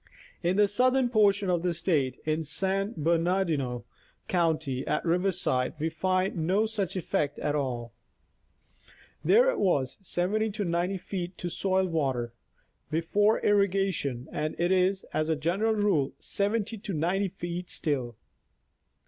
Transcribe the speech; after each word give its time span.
In 0.41 0.55
the 0.57 0.67
southern 0.67 1.09
portion 1.09 1.51
of 1.51 1.61
the 1.61 1.73
State, 1.75 2.17
in 2.25 2.43
San 2.43 2.95
Bernardino 2.97 3.85
county, 4.27 4.83
at 4.87 5.05
Riverside, 5.05 5.75
we 5.77 5.89
find 5.91 6.37
no 6.47 6.65
such 6.65 6.95
effect 6.95 7.37
at 7.37 7.53
all. 7.53 7.93
There 9.23 9.51
it 9.51 9.59
was 9.59 9.99
70 10.01 10.49
to 10.53 10.65
90 10.65 10.97
feet 10.97 11.37
to 11.37 11.49
soil 11.49 11.85
water 11.85 12.33
before 12.89 13.41
irrigation 13.45 14.27
and 14.31 14.55
it 14.59 14.71
is, 14.71 15.03
as 15.13 15.29
a 15.29 15.35
general 15.35 15.73
rule, 15.75 16.13
70 16.17 16.79
to 16.79 16.93
90 16.93 17.27
feet 17.27 17.69
still. 17.69 18.15